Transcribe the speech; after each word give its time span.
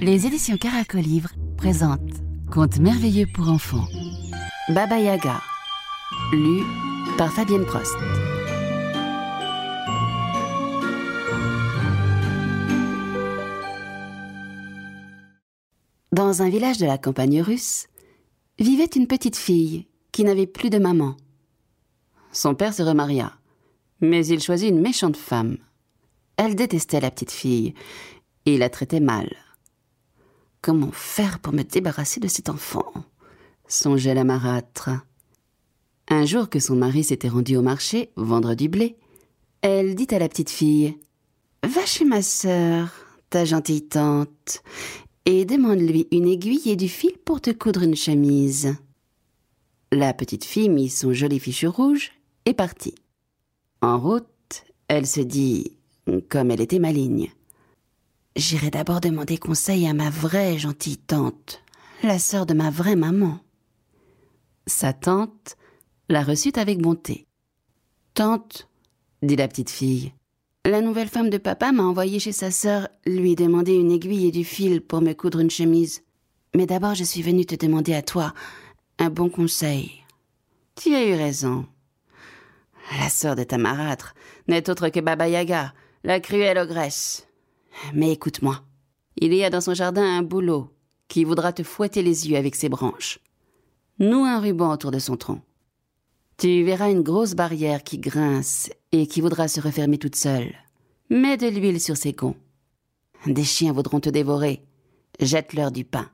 Les 0.00 0.24
éditions 0.24 0.56
Caracolivre 0.56 1.30
présentent 1.56 2.00
Contes 2.50 2.78
merveilleux 2.78 3.26
pour 3.34 3.48
enfants. 3.48 3.86
Baba 4.68 4.98
Yaga, 4.98 5.40
lu 6.32 6.62
par 7.18 7.32
Fabienne 7.32 7.64
Prost. 7.64 7.96
Dans 16.12 16.40
un 16.40 16.48
village 16.48 16.78
de 16.78 16.86
la 16.86 16.98
campagne 16.98 17.42
russe, 17.42 17.88
vivait 18.58 18.84
une 18.84 19.06
petite 19.06 19.36
fille 19.36 19.86
qui 20.12 20.24
n'avait 20.24 20.46
plus 20.46 20.70
de 20.70 20.78
maman. 20.78 21.16
Son 22.32 22.54
père 22.54 22.72
se 22.72 22.82
remaria, 22.82 23.32
mais 24.00 24.26
il 24.26 24.40
choisit 24.40 24.70
une 24.70 24.80
méchante 24.80 25.16
femme. 25.16 25.58
Elle 26.36 26.54
détestait 26.54 27.00
la 27.00 27.10
petite 27.10 27.30
fille 27.30 27.74
et 28.44 28.58
la 28.58 28.68
traitait 28.68 29.00
mal. 29.00 29.34
Comment 30.60 30.92
faire 30.92 31.38
pour 31.38 31.52
me 31.52 31.62
débarrasser 31.62 32.20
de 32.20 32.28
cet 32.28 32.48
enfant? 32.48 32.92
songeait 33.68 34.14
la 34.14 34.24
marâtre. 34.24 34.90
Un 36.08 36.24
jour 36.24 36.48
que 36.48 36.60
son 36.60 36.76
mari 36.76 37.02
s'était 37.02 37.28
rendu 37.28 37.56
au 37.56 37.62
marché 37.62 38.10
vendre 38.16 38.54
du 38.54 38.68
blé, 38.68 38.96
elle 39.62 39.94
dit 39.94 40.06
à 40.10 40.18
la 40.18 40.28
petite 40.28 40.50
fille 40.50 40.96
Va 41.64 41.84
chez 41.84 42.04
ma 42.04 42.22
sœur, 42.22 42.90
ta 43.30 43.44
gentille 43.44 43.88
tante, 43.88 44.62
et 45.24 45.44
demande-lui 45.44 46.06
une 46.12 46.28
aiguille 46.28 46.70
et 46.70 46.76
du 46.76 46.88
fil 46.88 47.18
pour 47.24 47.40
te 47.40 47.50
coudre 47.50 47.82
une 47.82 47.96
chemise. 47.96 48.76
La 49.90 50.14
petite 50.14 50.44
fille 50.44 50.68
mit 50.68 50.88
son 50.88 51.12
joli 51.12 51.40
fichu 51.40 51.66
rouge 51.66 52.12
et 52.44 52.54
partit. 52.54 52.94
En 53.80 53.98
route, 53.98 54.64
elle 54.88 55.06
se 55.06 55.20
dit, 55.20 55.76
comme 56.28 56.50
elle 56.50 56.60
était 56.60 56.78
maligne, 56.78 57.30
J'irai 58.36 58.68
d'abord 58.68 59.00
demander 59.00 59.38
conseil 59.38 59.88
à 59.88 59.94
ma 59.94 60.10
vraie 60.10 60.58
gentille 60.58 60.98
tante, 60.98 61.62
la 62.02 62.18
sœur 62.18 62.44
de 62.44 62.52
ma 62.52 62.68
vraie 62.68 62.94
maman. 62.94 63.38
Sa 64.66 64.92
tante 64.92 65.56
la 66.10 66.22
reçut 66.22 66.52
avec 66.56 66.82
bonté. 66.82 67.26
Tante, 68.12 68.68
dit 69.22 69.36
la 69.36 69.48
petite 69.48 69.70
fille, 69.70 70.12
la 70.66 70.82
nouvelle 70.82 71.08
femme 71.08 71.30
de 71.30 71.38
papa 71.38 71.72
m'a 71.72 71.84
envoyé 71.84 72.18
chez 72.18 72.32
sa 72.32 72.50
sœur 72.50 72.88
lui 73.06 73.36
demander 73.36 73.74
une 73.74 73.90
aiguille 73.90 74.26
et 74.26 74.32
du 74.32 74.44
fil 74.44 74.82
pour 74.82 75.00
me 75.00 75.14
coudre 75.14 75.40
une 75.40 75.50
chemise. 75.50 76.02
Mais 76.54 76.66
d'abord 76.66 76.94
je 76.94 77.04
suis 77.04 77.22
venue 77.22 77.46
te 77.46 77.54
demander 77.54 77.94
à 77.94 78.02
toi 78.02 78.34
un 78.98 79.08
bon 79.08 79.30
conseil. 79.30 79.92
Tu 80.74 80.94
as 80.94 81.06
eu 81.06 81.14
raison. 81.14 81.64
La 83.00 83.08
sœur 83.08 83.34
de 83.34 83.44
ta 83.44 83.56
marâtre 83.56 84.14
n'est 84.46 84.68
autre 84.68 84.90
que 84.90 85.00
Baba 85.00 85.26
Yaga, 85.26 85.72
la 86.06 86.20
cruelle 86.20 86.56
ogresse. 86.56 87.26
Mais 87.92 88.12
écoute-moi. 88.12 88.62
Il 89.16 89.34
y 89.34 89.42
a 89.42 89.50
dans 89.50 89.60
son 89.60 89.74
jardin 89.74 90.04
un 90.04 90.22
bouleau 90.22 90.70
qui 91.08 91.24
voudra 91.24 91.52
te 91.52 91.64
fouetter 91.64 92.02
les 92.02 92.28
yeux 92.30 92.36
avec 92.36 92.54
ses 92.54 92.68
branches. 92.68 93.18
Noue 93.98 94.24
un 94.24 94.38
ruban 94.38 94.72
autour 94.72 94.92
de 94.92 95.00
son 95.00 95.16
tronc. 95.16 95.42
Tu 96.38 96.62
verras 96.62 96.92
une 96.92 97.02
grosse 97.02 97.34
barrière 97.34 97.82
qui 97.82 97.98
grince 97.98 98.70
et 98.92 99.08
qui 99.08 99.20
voudra 99.20 99.48
se 99.48 99.60
refermer 99.60 99.98
toute 99.98 100.14
seule. 100.14 100.54
Mets 101.10 101.38
de 101.38 101.48
l'huile 101.48 101.80
sur 101.80 101.96
ses 101.96 102.12
gonds. 102.12 102.36
Des 103.26 103.44
chiens 103.44 103.72
voudront 103.72 104.00
te 104.00 104.10
dévorer. 104.10 104.62
Jette-leur 105.18 105.72
du 105.72 105.84
pain. 105.84 106.08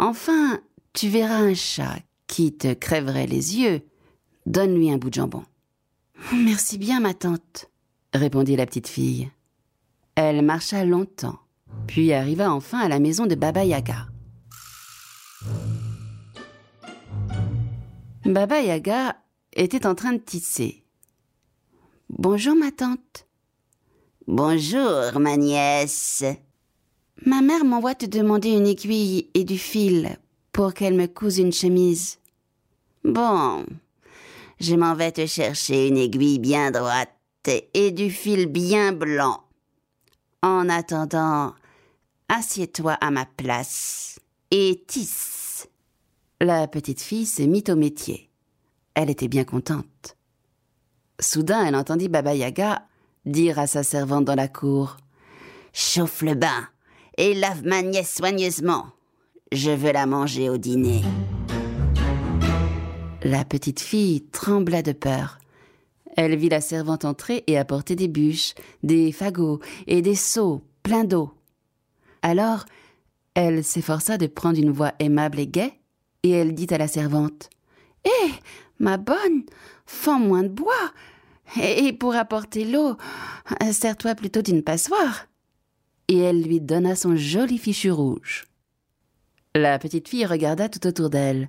Enfin, 0.00 0.60
tu 0.94 1.08
verras 1.08 1.38
un 1.38 1.54
chat 1.54 1.98
qui 2.26 2.56
te 2.56 2.72
crèverait 2.72 3.28
les 3.28 3.56
yeux. 3.56 3.82
Donne-lui 4.46 4.90
un 4.90 4.98
bout 4.98 5.10
de 5.10 5.14
jambon. 5.14 5.44
Merci 6.32 6.76
bien, 6.76 6.98
ma 6.98 7.14
tante, 7.14 7.70
répondit 8.12 8.56
la 8.56 8.66
petite 8.66 8.88
fille. 8.88 9.30
Elle 10.14 10.42
marcha 10.42 10.84
longtemps, 10.84 11.38
puis 11.86 12.12
arriva 12.12 12.52
enfin 12.52 12.80
à 12.80 12.88
la 12.88 12.98
maison 12.98 13.26
de 13.26 13.34
Baba 13.34 13.64
Yaga. 13.64 14.06
Baba 18.24 18.60
Yaga 18.60 19.16
était 19.54 19.86
en 19.86 19.94
train 19.94 20.12
de 20.12 20.18
tisser. 20.18 20.84
Bonjour, 22.08 22.54
ma 22.54 22.70
tante. 22.70 23.26
Bonjour, 24.26 25.18
ma 25.18 25.36
nièce. 25.36 26.24
Ma 27.24 27.40
mère 27.42 27.64
m'envoie 27.64 27.94
te 27.94 28.06
demander 28.06 28.50
une 28.50 28.66
aiguille 28.66 29.28
et 29.34 29.44
du 29.44 29.58
fil 29.58 30.16
pour 30.52 30.74
qu'elle 30.74 30.94
me 30.94 31.06
couse 31.06 31.38
une 31.38 31.52
chemise. 31.52 32.18
Bon, 33.04 33.64
je 34.58 34.74
m'en 34.74 34.94
vais 34.94 35.12
te 35.12 35.26
chercher 35.26 35.88
une 35.88 35.96
aiguille 35.96 36.38
bien 36.38 36.70
droite 36.70 37.10
et 37.48 37.90
du 37.90 38.10
fil 38.10 38.46
bien 38.46 38.92
blanc. 38.92 39.42
En 40.42 40.68
attendant, 40.68 41.54
assieds-toi 42.28 42.92
à 42.92 43.10
ma 43.10 43.26
place 43.26 44.20
et 44.50 44.84
tisse. 44.86 45.68
La 46.40 46.66
petite 46.68 47.00
fille 47.00 47.26
se 47.26 47.42
mit 47.42 47.64
au 47.68 47.76
métier. 47.76 48.30
Elle 48.94 49.10
était 49.10 49.28
bien 49.28 49.44
contente. 49.44 50.16
Soudain, 51.20 51.66
elle 51.66 51.76
entendit 51.76 52.08
Baba 52.08 52.34
Yaga 52.34 52.86
dire 53.26 53.58
à 53.58 53.66
sa 53.66 53.82
servante 53.82 54.24
dans 54.24 54.34
la 54.34 54.48
cour 54.48 54.96
Chauffe 55.72 56.22
le 56.22 56.34
bain 56.34 56.68
et 57.16 57.34
lave 57.34 57.64
ma 57.64 57.82
nièce 57.82 58.16
soigneusement. 58.16 58.86
Je 59.52 59.70
veux 59.70 59.92
la 59.92 60.06
manger 60.06 60.48
au 60.48 60.56
dîner. 60.56 61.02
La 63.22 63.44
petite 63.44 63.80
fille 63.80 64.22
trembla 64.32 64.82
de 64.82 64.92
peur. 64.92 65.38
Elle 66.22 66.36
vit 66.36 66.50
la 66.50 66.60
servante 66.60 67.06
entrer 67.06 67.44
et 67.46 67.56
apporter 67.56 67.96
des 67.96 68.06
bûches, 68.06 68.52
des 68.82 69.10
fagots 69.10 69.58
et 69.86 70.02
des 70.02 70.14
seaux 70.14 70.60
pleins 70.82 71.04
d'eau. 71.04 71.32
Alors, 72.20 72.66
elle 73.32 73.64
s'efforça 73.64 74.18
de 74.18 74.26
prendre 74.26 74.58
une 74.58 74.70
voix 74.70 74.92
aimable 74.98 75.38
et 75.38 75.46
gaie, 75.46 75.72
et 76.22 76.28
elle 76.28 76.52
dit 76.52 76.66
à 76.74 76.76
la 76.76 76.88
servante 76.88 77.48
Hé, 78.04 78.32
ma 78.78 78.98
bonne, 78.98 79.44
fends 79.86 80.18
moins 80.18 80.42
de 80.42 80.50
bois, 80.50 80.92
et 81.58 81.94
pour 81.94 82.14
apporter 82.14 82.66
l'eau, 82.66 82.98
sers-toi 83.72 84.14
plutôt 84.14 84.42
d'une 84.42 84.62
passoire. 84.62 85.24
Et 86.08 86.18
elle 86.18 86.42
lui 86.42 86.60
donna 86.60 86.96
son 86.96 87.16
joli 87.16 87.56
fichu 87.56 87.90
rouge. 87.90 88.44
La 89.54 89.78
petite 89.78 90.08
fille 90.08 90.26
regarda 90.26 90.68
tout 90.68 90.86
autour 90.86 91.08
d'elle. 91.08 91.48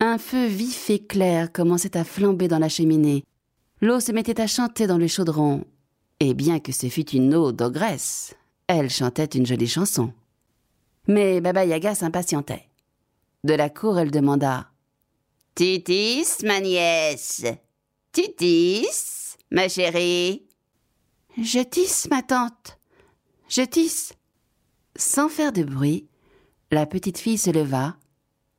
Un 0.00 0.18
feu 0.18 0.46
vif 0.46 0.90
et 0.90 0.98
clair 0.98 1.52
commençait 1.52 1.96
à 1.96 2.02
flamber 2.02 2.48
dans 2.48 2.58
la 2.58 2.68
cheminée. 2.68 3.22
L'eau 3.84 4.00
se 4.00 4.12
mettait 4.12 4.40
à 4.40 4.46
chanter 4.46 4.86
dans 4.86 4.96
le 4.96 5.06
chaudron. 5.06 5.66
Et 6.18 6.32
bien 6.32 6.58
que 6.58 6.72
ce 6.72 6.88
fût 6.88 7.10
une 7.10 7.34
eau 7.34 7.52
d'ogresse, 7.52 8.34
elle 8.66 8.88
chantait 8.88 9.26
une 9.26 9.44
jolie 9.44 9.68
chanson. 9.68 10.14
Mais 11.06 11.42
Baba 11.42 11.66
Yaga 11.66 11.94
s'impatientait. 11.94 12.70
De 13.44 13.52
la 13.52 13.68
cour, 13.68 13.98
elle 13.98 14.10
demanda 14.10 14.70
Titis, 15.54 16.24
ma 16.44 16.60
nièce 16.60 17.44
Titis, 18.10 19.36
ma 19.50 19.68
chérie 19.68 20.46
Je 21.36 21.62
tisse, 21.62 22.08
ma 22.10 22.22
tante. 22.22 22.78
Je 23.50 23.60
tisse. 23.60 24.14
Sans 24.96 25.28
faire 25.28 25.52
de 25.52 25.62
bruit, 25.62 26.08
la 26.70 26.86
petite 26.86 27.18
fille 27.18 27.36
se 27.36 27.50
leva, 27.50 27.98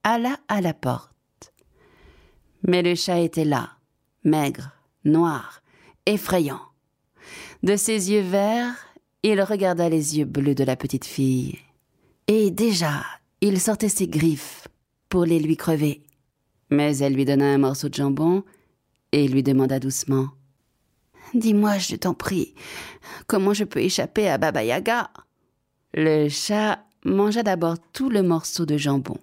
alla 0.03 0.37
à 0.49 0.61
la 0.61 0.75
porte. 0.75 1.51
Mais 2.61 2.83
le 2.83 2.93
chat 2.93 3.21
était 3.21 3.43
là, 3.43 3.71
maigre, 4.23 4.74
noir, 5.05 5.61
effrayant. 6.05 6.61
De 7.63 7.75
ses 7.75 8.11
yeux 8.11 8.21
verts, 8.21 8.75
il 9.23 9.41
regarda 9.41 9.89
les 9.89 10.17
yeux 10.17 10.25
bleus 10.25 10.55
de 10.55 10.63
la 10.63 10.75
petite 10.75 11.05
fille. 11.05 11.57
Et 12.27 12.51
déjà, 12.51 13.03
il 13.41 13.59
sortait 13.59 13.89
ses 13.89 14.07
griffes 14.07 14.67
pour 15.09 15.25
les 15.25 15.39
lui 15.39 15.57
crever. 15.57 16.03
Mais 16.69 16.97
elle 16.97 17.13
lui 17.13 17.25
donna 17.25 17.45
un 17.45 17.57
morceau 17.57 17.89
de 17.89 17.93
jambon 17.93 18.43
et 19.11 19.27
lui 19.27 19.43
demanda 19.43 19.79
doucement 19.79 20.29
Dis-moi, 21.33 21.77
je 21.77 21.95
t'en 21.95 22.13
prie, 22.13 22.53
comment 23.27 23.53
je 23.53 23.63
peux 23.63 23.79
échapper 23.79 24.29
à 24.29 24.37
Baba 24.37 24.63
Yaga? 24.63 25.09
Le 25.93 26.29
chat 26.29 26.84
mangea 27.03 27.43
d'abord 27.43 27.78
tout 27.93 28.09
le 28.09 28.23
morceau 28.23 28.66
de 28.66 28.78
jambon. 28.78 29.17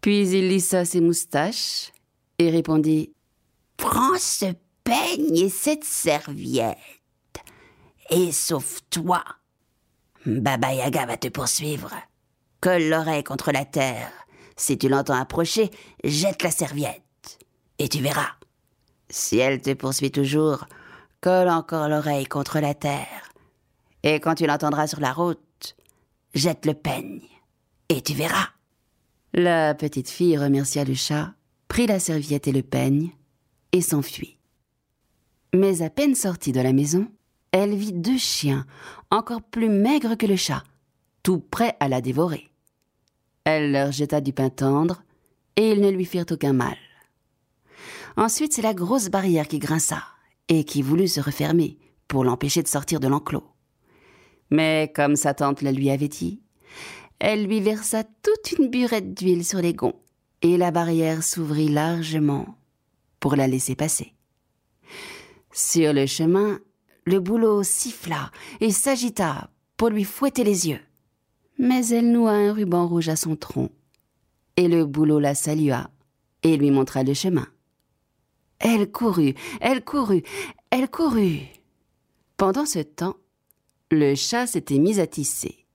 Puis 0.00 0.28
il 0.28 0.48
lissa 0.48 0.84
ses 0.84 1.00
moustaches 1.00 1.92
et 2.38 2.50
répondit 2.50 3.12
Prends 3.76 4.18
ce 4.18 4.46
peigne 4.84 5.36
et 5.36 5.48
cette 5.48 5.84
serviette 5.84 6.76
et 8.10 8.32
sauve-toi. 8.32 9.22
Baba 10.26 10.74
Yaga 10.74 11.06
va 11.06 11.16
te 11.16 11.28
poursuivre. 11.28 11.94
Colle 12.60 12.88
l'oreille 12.88 13.24
contre 13.24 13.52
la 13.52 13.64
terre. 13.64 14.10
Si 14.56 14.76
tu 14.76 14.88
l'entends 14.88 15.14
approcher, 15.14 15.70
jette 16.04 16.42
la 16.42 16.50
serviette. 16.50 17.38
Et 17.78 17.88
tu 17.88 18.02
verras. 18.02 18.32
Si 19.08 19.38
elle 19.38 19.62
te 19.62 19.72
poursuit 19.72 20.10
toujours, 20.10 20.66
colle 21.20 21.48
encore 21.48 21.88
l'oreille 21.88 22.26
contre 22.26 22.60
la 22.60 22.74
terre. 22.74 23.32
Et 24.02 24.20
quand 24.20 24.34
tu 24.34 24.46
l'entendras 24.46 24.86
sur 24.86 25.00
la 25.00 25.12
route, 25.12 25.76
jette 26.34 26.66
le 26.66 26.74
peigne. 26.74 27.22
Et 27.88 28.02
tu 28.02 28.12
verras. 28.12 28.48
La 29.32 29.74
petite 29.74 30.10
fille 30.10 30.36
remercia 30.36 30.84
le 30.84 30.94
chat 30.94 31.32
prit 31.68 31.86
la 31.86 32.00
serviette 32.00 32.48
et 32.48 32.52
le 32.52 32.62
peigne, 32.62 33.10
et 33.72 33.80
s'enfuit. 33.80 34.39
Mais 35.52 35.82
à 35.82 35.90
peine 35.90 36.14
sortie 36.14 36.52
de 36.52 36.60
la 36.60 36.72
maison, 36.72 37.08
elle 37.52 37.74
vit 37.74 37.92
deux 37.92 38.18
chiens, 38.18 38.66
encore 39.10 39.42
plus 39.42 39.68
maigres 39.68 40.16
que 40.16 40.26
le 40.26 40.36
chat, 40.36 40.62
tout 41.22 41.40
prêts 41.40 41.76
à 41.80 41.88
la 41.88 42.00
dévorer. 42.00 42.48
Elle 43.44 43.72
leur 43.72 43.90
jeta 43.90 44.20
du 44.20 44.32
pain 44.32 44.50
tendre, 44.50 45.02
et 45.56 45.72
ils 45.72 45.80
ne 45.80 45.90
lui 45.90 46.04
firent 46.04 46.26
aucun 46.30 46.52
mal. 46.52 46.76
Ensuite, 48.16 48.52
c'est 48.52 48.62
la 48.62 48.74
grosse 48.74 49.08
barrière 49.08 49.48
qui 49.48 49.58
grinça, 49.58 50.02
et 50.48 50.64
qui 50.64 50.82
voulut 50.82 51.08
se 51.08 51.20
refermer, 51.20 51.78
pour 52.06 52.22
l'empêcher 52.24 52.62
de 52.62 52.68
sortir 52.68 53.00
de 53.00 53.08
l'enclos. 53.08 53.46
Mais 54.50 54.92
comme 54.94 55.16
sa 55.16 55.34
tante 55.34 55.62
le 55.62 55.70
lui 55.70 55.90
avait 55.90 56.08
dit, 56.08 56.40
elle 57.18 57.46
lui 57.46 57.60
versa 57.60 58.04
toute 58.04 58.58
une 58.58 58.68
burette 58.68 59.14
d'huile 59.14 59.44
sur 59.44 59.60
les 59.60 59.74
gonds, 59.74 60.00
et 60.42 60.56
la 60.56 60.70
barrière 60.70 61.24
s'ouvrit 61.24 61.68
largement 61.68 62.46
pour 63.18 63.36
la 63.36 63.46
laisser 63.46 63.74
passer. 63.74 64.14
Sur 65.52 65.92
le 65.92 66.06
chemin, 66.06 66.60
le 67.04 67.20
bouleau 67.20 67.62
siffla 67.62 68.30
et 68.60 68.70
s'agita 68.70 69.50
pour 69.76 69.88
lui 69.88 70.04
fouetter 70.04 70.44
les 70.44 70.68
yeux. 70.68 70.80
Mais 71.58 71.88
elle 71.88 72.12
noua 72.12 72.32
un 72.32 72.52
ruban 72.52 72.86
rouge 72.86 73.08
à 73.08 73.16
son 73.16 73.36
tronc, 73.36 73.70
et 74.56 74.68
le 74.68 74.86
bouleau 74.86 75.18
la 75.18 75.34
salua 75.34 75.90
et 76.42 76.56
lui 76.56 76.70
montra 76.70 77.02
le 77.02 77.14
chemin. 77.14 77.46
Elle 78.58 78.90
courut, 78.90 79.34
elle 79.60 79.84
courut, 79.84 80.22
elle 80.70 80.88
courut. 80.88 81.40
Pendant 82.36 82.66
ce 82.66 82.78
temps, 82.78 83.16
le 83.90 84.14
chat 84.14 84.46
s'était 84.46 84.78
mis 84.78 85.00
à 85.00 85.06
tisser. 85.06 85.66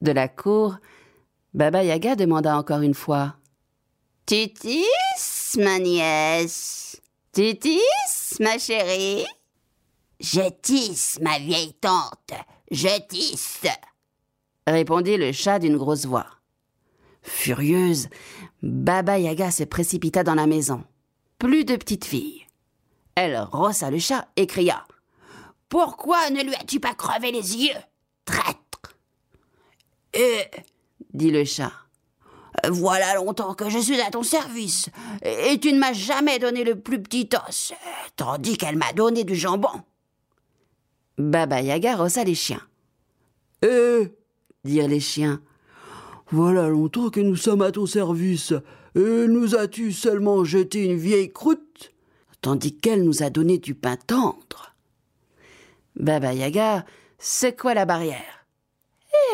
De 0.00 0.12
la 0.12 0.28
cour, 0.28 0.76
Baba 1.54 1.84
Yaga 1.84 2.16
demanda 2.16 2.58
encore 2.58 2.80
une 2.80 2.94
fois 2.94 3.36
Tu 4.26 4.52
tisses, 4.52 5.56
ma 5.58 5.78
nièce? 5.78 7.00
Tu 7.32 7.58
tisses, 7.58 8.25
ma 8.40 8.58
chérie 8.58 9.26
Je 10.20 10.48
tisse, 10.62 11.18
ma 11.20 11.38
vieille 11.38 11.74
tante, 11.74 12.32
je 12.70 13.00
tisse 13.08 13.66
répondit 14.66 15.16
le 15.16 15.30
chat 15.30 15.60
d'une 15.60 15.76
grosse 15.76 16.06
voix. 16.06 16.26
Furieuse, 17.22 18.08
Baba 18.62 19.18
Yaga 19.18 19.50
se 19.50 19.62
précipita 19.62 20.24
dans 20.24 20.34
la 20.34 20.46
maison. 20.46 20.82
Plus 21.38 21.64
de 21.64 21.76
petite 21.76 22.04
fille. 22.04 22.46
Elle 23.14 23.38
rossa 23.38 23.90
le 23.90 23.98
chat 23.98 24.28
et 24.36 24.46
cria 24.46 24.84
pourquoi 25.68 26.30
ne 26.30 26.42
lui 26.42 26.54
as-tu 26.54 26.80
pas 26.80 26.94
crevé 26.94 27.32
les 27.32 27.56
yeux 27.56 27.80
Traître? 28.24 28.96
Euh, 30.16 30.42
dit 31.12 31.30
le 31.30 31.44
chat. 31.44 31.72
Voilà 32.70 33.14
longtemps 33.14 33.54
que 33.54 33.68
je 33.68 33.78
suis 33.78 34.00
à 34.00 34.10
ton 34.10 34.22
service, 34.22 34.88
et 35.22 35.58
tu 35.60 35.72
ne 35.72 35.78
m'as 35.78 35.92
jamais 35.92 36.38
donné 36.38 36.64
le 36.64 36.78
plus 36.78 37.02
petit 37.02 37.28
os, 37.48 37.72
tandis 38.16 38.56
qu'elle 38.56 38.76
m'a 38.76 38.92
donné 38.92 39.24
du 39.24 39.36
jambon. 39.36 39.82
Baba 41.18 41.60
Yaga 41.60 41.96
rossa 41.96 42.24
les 42.24 42.34
chiens. 42.34 42.62
Eh 43.62 44.12
dirent 44.64 44.88
les 44.88 45.00
chiens. 45.00 45.40
Voilà 46.30 46.68
longtemps 46.68 47.10
que 47.10 47.20
nous 47.20 47.36
sommes 47.36 47.62
à 47.62 47.70
ton 47.72 47.86
service, 47.86 48.52
et 48.94 49.26
nous 49.28 49.54
as-tu 49.54 49.92
seulement 49.92 50.44
jeté 50.44 50.84
une 50.84 50.96
vieille 50.96 51.32
croûte, 51.32 51.92
tandis 52.40 52.76
qu'elle 52.76 53.04
nous 53.04 53.22
a 53.22 53.30
donné 53.30 53.58
du 53.58 53.74
pain 53.74 53.96
tendre? 53.96 54.74
Baba 55.94 56.34
Yaga 56.34 56.84
secoua 57.18 57.74
la 57.74 57.84
barrière. 57.84 58.46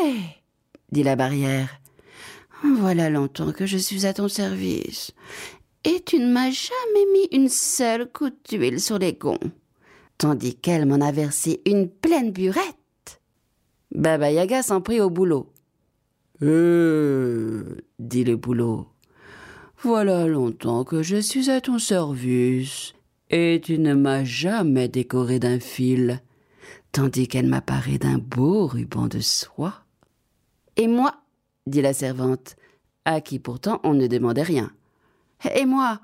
Hé 0.02 0.14
dit 0.90 1.02
la 1.02 1.17
barrière. 1.17 1.81
Voilà 2.62 3.11
longtemps 3.11 3.53
que 3.53 3.67
je 3.67 3.79
suis 3.79 4.06
à 4.06 4.14
ton 4.14 4.29
service. 4.29 5.12
Et 5.85 6.00
tu 6.05 6.19
ne 6.19 6.32
m'as 6.32 6.50
jamais 6.50 7.06
mis 7.12 7.29
une 7.32 7.49
seule 7.49 8.09
goutte 8.12 8.38
d'huile 8.49 8.81
sur 8.81 8.99
les 8.99 9.14
gonds, 9.14 9.38
tandis 10.19 10.55
qu'elle 10.55 10.87
m'en 10.87 11.05
a 11.05 11.11
versé 11.11 11.61
une 11.67 11.88
pleine 11.88 12.31
burette. 12.31 13.20
Baba 13.93 14.31
Yaga 14.31 14.62
s'en 14.62 14.81
prit 14.81 15.00
au 15.00 15.11
boulot. 15.11 15.53
Euh, 16.43 17.79
dit 17.99 18.25
le 18.25 18.37
boulot. 18.37 18.87
Voilà 19.82 20.26
longtemps 20.26 20.85
que 20.85 21.03
je 21.03 21.17
suis 21.17 21.50
à 21.50 21.61
ton 21.61 21.79
service, 21.79 22.93
et 23.31 23.61
tu 23.62 23.79
ne 23.79 23.94
m'as 23.94 24.23
jamais 24.23 24.88
décoré 24.88 25.41
d'un 25.41 25.59
fil 25.59 26.23
tandis 26.93 27.26
qu'elle 27.26 27.47
m'apparaît 27.47 27.99
d'un 27.99 28.19
beau 28.19 28.67
ruban 28.67 29.09
de 29.09 29.20
soie. 29.20 29.85
Et 30.76 30.87
moi, 30.87 31.21
dit 31.67 31.82
la 31.82 31.93
servante, 31.93 32.56
à 33.05 33.20
qui 33.20 33.38
pourtant 33.38 33.81
on 33.85 33.94
ne 33.94 34.06
demandait 34.06 34.43
rien. 34.43 34.70
Et 35.55 35.67
moi, 35.67 36.00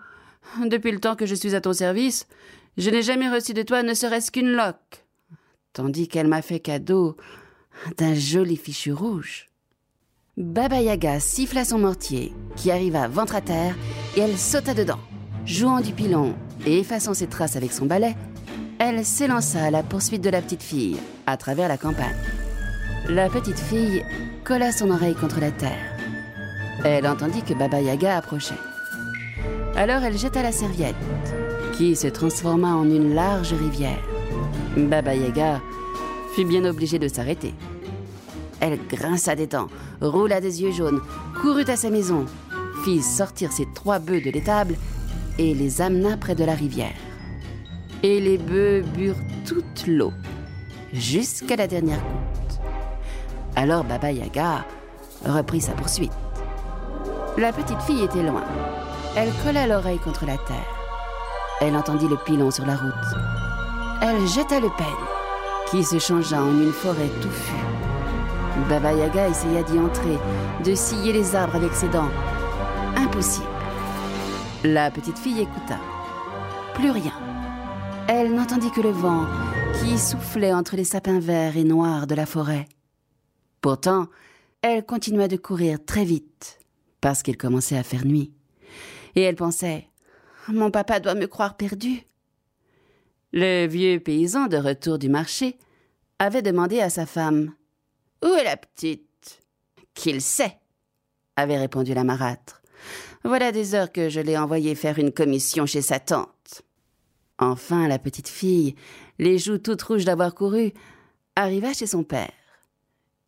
depuis 0.65 0.91
le 0.91 1.01
temps 1.01 1.17
que 1.17 1.27
je 1.27 1.35
suis 1.35 1.55
à 1.55 1.61
ton 1.61 1.73
service, 1.73 2.27
je 2.77 2.91
n'ai 2.91 3.03
jamais 3.03 3.29
reçu 3.29 3.55
de 3.55 3.63
toi 3.63 3.83
ne 3.83 3.95
serait-ce 3.95 4.31
qu'une 4.31 4.53
loque, 4.53 5.05
tandis 5.73 6.09
qu'elle 6.09 6.29
m'a 6.29 6.43
fait 6.43 6.61
cadeau 6.61 7.17
d'un 7.97 8.15
joli 8.15 8.57
fichu 8.57 8.93
rouge. 8.93 9.49
Baba 10.37 10.81
Yaga 10.81 11.19
siffla 11.19 11.65
son 11.65 11.79
mortier, 11.79 12.33
qui 12.57 12.71
arriva 12.71 13.09
ventre 13.09 13.35
à 13.35 13.41
terre, 13.41 13.75
et 14.17 14.21
elle 14.21 14.39
sauta 14.39 14.75
dedans. 14.75 15.01
Jouant 15.45 15.81
du 15.81 15.93
pilon 15.93 16.37
et 16.65 16.79
effaçant 16.79 17.15
ses 17.15 17.27
traces 17.27 17.57
avec 17.57 17.73
son 17.73 17.87
balai, 17.87 18.15
elle 18.79 19.05
s'élança 19.05 19.65
à 19.65 19.71
la 19.71 19.83
poursuite 19.83 20.23
de 20.23 20.31
la 20.31 20.41
petite 20.41 20.63
fille, 20.63 20.99
à 21.27 21.37
travers 21.37 21.69
la 21.69 21.79
campagne. 21.79 22.15
La 23.09 23.29
petite 23.29 23.59
fille 23.59 24.05
colla 24.45 24.73
son 24.73 24.91
oreille 24.91 25.15
contre 25.15 25.41
la 25.41 25.51
terre. 25.51 25.97
Elle 26.85 27.07
entendit 27.07 27.43
que 27.43 27.55
Baba 27.55 27.81
Yaga 27.81 28.17
approchait. 28.17 28.55
Alors 29.77 30.03
elle 30.03 30.19
jeta 30.19 30.43
la 30.43 30.53
serviette, 30.53 30.97
qui 31.77 31.97
se 31.97 32.09
transforma 32.09 32.75
en 32.75 32.85
une 32.85 33.15
large 33.15 33.53
rivière. 33.53 34.03
Baba 34.77 35.15
Yaga 35.15 35.61
fut 36.35 36.45
bien 36.45 36.65
obligée 36.65 36.99
de 36.99 37.09
s'arrêter. 37.09 37.55
Elle 38.61 38.79
grinça 38.89 39.35
des 39.35 39.47
dents, 39.47 39.69
roula 40.01 40.41
des 40.41 40.63
yeux 40.63 40.73
jaunes, 40.73 41.01
courut 41.41 41.69
à 41.69 41.77
sa 41.77 41.91
maison, 41.91 42.27
fit 42.85 43.03
sortir 43.03 43.53
ses 43.53 43.67
trois 43.75 43.99
bœufs 43.99 44.21
de 44.21 44.31
l'étable 44.31 44.77
et 45.39 45.55
les 45.55 45.81
amena 45.81 46.17
près 46.17 46.35
de 46.35 46.45
la 46.45 46.55
rivière 46.55 46.95
et 48.03 48.21
les 48.21 48.39
bœufs 48.39 48.83
burent 48.95 49.17
toute 49.45 49.87
l'eau, 49.87 50.13
jusqu'à 50.93 51.57
la 51.57 51.67
dernière 51.67 52.01
goutte. 52.01 52.38
Alors 53.57 53.85
Baba 53.85 54.13
Yaga 54.13 54.65
reprit 55.25 55.61
sa 55.61 55.73
poursuite. 55.73 56.13
La 57.37 57.53
petite 57.53 57.81
fille 57.83 58.03
était 58.03 58.23
loin. 58.23 58.45
Elle 59.17 59.33
colla 59.45 59.67
l'oreille 59.67 59.99
contre 59.99 60.27
la 60.27 60.37
terre. 60.37 60.77
Elle 61.61 61.77
entendit 61.77 62.09
le 62.09 62.17
pilon 62.17 62.51
sur 62.51 62.67
la 62.67 62.77
route. 62.77 62.93
Elle 64.01 64.27
jeta 64.27 64.61
le 64.61 64.69
peigne, 64.77 64.87
qui 65.71 65.83
se 65.83 65.99
changea 65.99 66.41
en 66.41 66.51
une 66.51 66.73
forêt 66.73 67.11
touffue. 67.21 67.53
Baba 68.69 68.93
Yaga 68.93 69.29
essaya 69.29 69.63
d'y 69.63 69.79
entrer, 69.79 70.19
de 70.65 70.75
scier 70.75 71.13
les 71.13 71.35
arbres 71.35 71.57
avec 71.57 71.73
ses 71.73 71.89
dents. 71.89 72.11
Impossible. 72.97 73.47
La 74.65 74.91
petite 74.91 75.19
fille 75.19 75.41
écouta. 75.41 75.79
Plus 76.75 76.91
rien. 76.91 77.13
Elle 78.09 78.35
n'entendit 78.35 78.71
que 78.71 78.81
le 78.81 78.91
vent 78.91 79.27
qui 79.81 79.99
soufflait 79.99 80.53
entre 80.53 80.77
les 80.77 80.85
sapins 80.85 81.21
verts 81.21 81.57
et 81.57 81.65
noirs 81.65 82.07
de 82.07 82.15
la 82.15 82.27
forêt. 82.27 82.67
Pourtant, 83.61 84.09
elle 84.63 84.85
continua 84.85 85.29
de 85.29 85.37
courir 85.37 85.79
très 85.85 86.05
vite, 86.05 86.59
parce 87.01 87.23
qu'il 87.23 87.37
commençait 87.37 87.77
à 87.77 87.83
faire 87.83 88.05
nuit. 88.05 88.33
Et 89.15 89.23
elle 89.23 89.37
pensait 89.37 89.89
Mon 90.49 90.71
papa 90.71 91.01
doit 91.01 91.15
me 91.15 91.27
croire 91.27 91.57
perdue. 91.57 92.03
Le 93.33 93.67
vieux 93.67 94.01
paysan 94.01 94.47
de 94.47 94.57
retour 94.57 94.99
du 94.99 95.09
marché 95.09 95.59
avait 96.19 96.43
demandé 96.43 96.81
à 96.81 96.91
sa 96.91 97.07
femme 97.07 97.53
Où 98.25 98.29
est 98.29 98.45
la 98.45 98.57
petite? 98.57 99.41
Qu'il 99.95 100.23
sait 100.23 100.57
avait 101.37 101.59
répondu 101.59 101.95
la 101.95 102.05
marâtre. 102.05 102.63
Voilà 103.25 103.53
des 103.53 103.75
heures 103.75 103.93
que 103.93 104.09
je 104.09 104.21
l'ai 104.21 104.39
envoyé 104.39 104.75
faire 104.75 104.99
une 104.99 105.13
commission 105.13 105.67
chez 105.67 105.83
sa 105.83 106.01
tante. 106.01 106.63
Enfin, 107.39 107.87
la 107.87 107.99
petite 107.99 108.29
fille, 108.29 108.75
les 109.19 109.39
joues 109.39 109.59
toutes 109.59 109.83
rouges 109.83 110.05
d'avoir 110.05 110.35
couru, 110.35 110.73
arriva 111.37 111.73
chez 111.73 111.87
son 111.87 112.03
père 112.03 112.33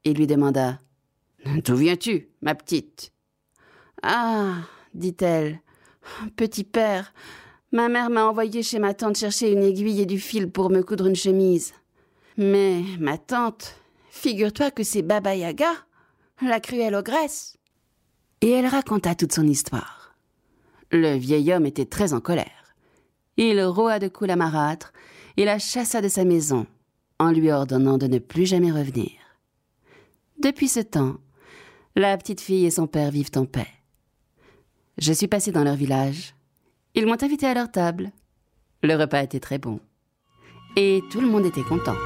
et 0.05 0.15
lui 0.15 0.27
demanda 0.27 0.79
D'où 1.65 1.75
viens-tu, 1.75 2.29
ma 2.43 2.55
petite? 2.55 3.13
Ah, 4.03 4.57
dit-elle, 4.95 5.61
petit 6.37 6.65
père, 6.65 7.13
ma 7.73 7.89
mère 7.89 8.11
m'a 8.11 8.27
envoyé 8.27 8.63
chez 8.63 8.79
ma 8.79 8.95
tante 8.95 9.17
chercher 9.17 9.53
une 9.53 9.63
aiguille 9.63 10.01
et 10.01 10.07
du 10.07 10.19
fil 10.19 10.51
pour 10.51 10.71
me 10.71 10.83
coudre 10.83 11.07
une 11.07 11.17
chemise. 11.17 11.73
Mais 12.37 12.83
ma 12.99 13.19
tante, 13.19 13.75
figure-toi 14.11 14.71
que 14.71 14.83
c'est 14.83 15.03
Baba 15.03 15.35
Yaga, 15.35 15.73
la 16.43 16.61
cruelle 16.61 16.95
ogresse. 16.95 17.57
Et 18.41 18.51
elle 18.51 18.67
raconta 18.67 19.15
toute 19.15 19.33
son 19.33 19.47
histoire. 19.47 20.15
Le 20.91 21.17
vieil 21.17 21.53
homme 21.53 21.67
était 21.67 21.85
très 21.85 22.15
en 22.15 22.21
colère. 22.21 22.75
Il 23.37 23.63
roua 23.63 23.99
de 23.99 24.09
coups 24.09 24.29
la 24.29 24.37
marâtre 24.37 24.93
et 25.37 25.45
la 25.45 25.59
chassa 25.59 26.01
de 26.01 26.09
sa 26.09 26.25
maison, 26.25 26.67
en 27.19 27.31
lui 27.31 27.51
ordonnant 27.51 27.99
de 27.99 28.07
ne 28.07 28.19
plus 28.19 28.47
jamais 28.47 28.73
revenir. 28.73 29.20
Depuis 30.41 30.69
ce 30.69 30.81
temps, 30.81 31.17
la 31.95 32.17
petite 32.17 32.41
fille 32.41 32.65
et 32.65 32.71
son 32.71 32.87
père 32.87 33.11
vivent 33.11 33.31
en 33.37 33.45
paix. 33.45 33.67
Je 34.97 35.13
suis 35.13 35.29
passé 35.29 35.53
dans 35.53 35.65
leur 35.65 35.77
village. 35.77 36.35
Ils 36.95 37.05
m'ont 37.05 37.23
invité 37.23 37.45
à 37.45 37.53
leur 37.53 37.71
table. 37.71 38.11
Le 38.83 38.97
repas 38.97 39.23
était 39.23 39.39
très 39.39 39.59
bon. 39.59 39.81
Et 40.77 41.03
tout 41.11 41.21
le 41.21 41.27
monde 41.29 41.45
était 41.45 41.63
content. 41.63 41.97